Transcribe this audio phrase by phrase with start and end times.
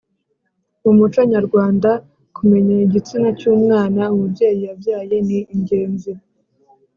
[0.83, 1.89] mu muco nyarwanda,
[2.35, 6.11] kumenya igitsina cy‘umwana umubyeyi yabyaye ni ingenzi